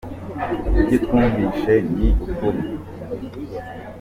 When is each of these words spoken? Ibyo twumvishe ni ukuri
Ibyo 0.79 0.97
twumvishe 1.03 1.73
ni 1.95 2.07
ukuri 2.25 2.61